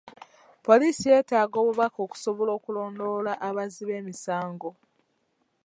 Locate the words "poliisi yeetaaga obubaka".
0.65-1.97